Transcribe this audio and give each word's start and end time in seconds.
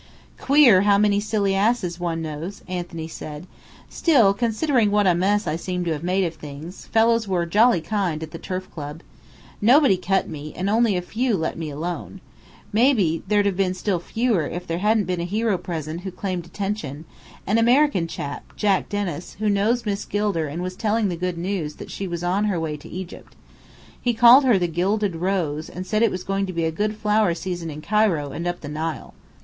"Queer 0.39 0.81
how 0.81 0.97
many 0.97 1.19
silly 1.19 1.53
asses 1.53 1.99
one 1.99 2.23
knows!" 2.23 2.63
Anthony 2.67 3.07
said. 3.07 3.45
"Still, 3.87 4.33
considering 4.33 4.89
what 4.89 5.05
a 5.05 5.13
mess 5.13 5.45
I 5.45 5.55
seem 5.57 5.83
to 5.85 5.91
have 5.93 6.01
made 6.03 6.23
of 6.23 6.33
things, 6.33 6.87
fellows 6.87 7.27
were 7.27 7.45
jolly 7.45 7.81
kind, 7.81 8.23
at 8.23 8.31
the 8.31 8.39
Turf 8.39 8.67
Club. 8.71 9.01
Nobody 9.61 9.97
cut 9.97 10.27
me, 10.27 10.53
and 10.55 10.71
only 10.71 10.97
a 10.97 11.03
few 11.03 11.37
let 11.37 11.55
me 11.55 11.69
alone. 11.69 12.19
Maybe 12.73 13.21
there'd 13.27 13.45
have 13.45 13.55
been 13.55 13.75
still 13.75 13.99
fewer 13.99 14.47
if 14.47 14.65
there 14.65 14.79
hadn't 14.79 15.05
been 15.05 15.21
a 15.21 15.23
hero 15.23 15.55
present 15.59 16.01
who 16.01 16.09
claimed 16.09 16.47
attention: 16.47 17.05
an 17.45 17.59
American 17.59 18.07
chap, 18.07 18.53
Jack 18.55 18.89
Dennis, 18.89 19.35
who 19.37 19.49
knows 19.49 19.85
Miss 19.85 20.03
Gilder 20.05 20.47
and 20.47 20.63
was 20.63 20.75
telling 20.75 21.09
the 21.09 21.15
good 21.15 21.37
news 21.37 21.75
that 21.75 21.91
she 21.91 22.07
was 22.07 22.23
on 22.23 22.45
her 22.45 22.59
way 22.59 22.75
to 22.75 22.89
Egypt. 22.89 23.35
He 24.01 24.15
called 24.15 24.45
her 24.45 24.57
the 24.57 24.65
Gilded 24.67 25.17
Rose 25.17 25.69
and 25.69 25.85
said 25.85 26.01
it 26.01 26.09
was 26.09 26.23
going 26.23 26.47
to 26.47 26.53
be 26.53 26.63
a 26.65 26.71
good 26.71 26.95
flower 26.97 27.35
season 27.35 27.69
in 27.69 27.81
Cairo 27.83 28.31
and 28.31 28.47
up 28.47 28.61
the 28.61 28.67
Nile. 28.67 29.13